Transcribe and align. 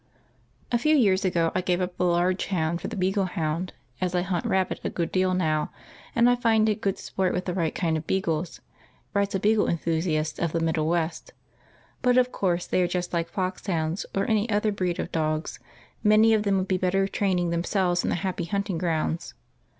"A 0.71 0.79
few 0.79 0.95
years 0.97 1.23
ago 1.23 1.51
I 1.53 1.61
gave 1.61 1.79
up 1.79 1.95
the 1.95 2.05
large 2.05 2.47
hound 2.47 2.81
for 2.81 2.87
the 2.87 2.95
beagle 2.95 3.25
hound, 3.25 3.71
as 4.01 4.15
I 4.15 4.23
hunt 4.23 4.47
rabbit 4.47 4.79
a 4.83 4.89
good 4.89 5.11
deal 5.11 5.35
now 5.35 5.69
and 6.15 6.27
I 6.27 6.35
find 6.35 6.67
it 6.67 6.81
good 6.81 6.97
sport 6.97 7.33
with 7.33 7.45
the 7.45 7.53
right 7.53 7.75
kind 7.75 7.95
of 7.95 8.07
beagles," 8.07 8.61
writes 9.13 9.35
a 9.35 9.39
beagle 9.39 9.67
enthusiast 9.67 10.39
of 10.39 10.53
the 10.53 10.59
middle 10.59 10.87
west, 10.87 11.33
"but, 12.01 12.17
of 12.17 12.31
course, 12.31 12.65
they 12.65 12.81
are 12.81 12.87
just 12.87 13.13
like 13.13 13.29
fox 13.29 13.67
hounds 13.67 14.07
or 14.15 14.27
any 14.27 14.49
other 14.49 14.71
breed 14.71 14.97
of 14.99 15.11
dogs, 15.11 15.59
many 16.03 16.33
of 16.33 16.41
them 16.41 16.57
would 16.57 16.67
be 16.67 16.79
better 16.79 17.07
training 17.07 17.51
themselves 17.51 18.03
in 18.03 18.09
the 18.09 18.15
happy 18.25 18.45
hunting 18.45 18.79
grounds. 18.79 19.35